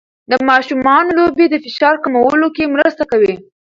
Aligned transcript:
د 0.31 0.33
ماشومانو 0.49 1.09
لوبې 1.17 1.45
د 1.49 1.55
فشار 1.63 1.95
کمولو 2.03 2.47
کې 2.55 2.71
مرسته 2.75 3.03
کوي. 3.11 3.35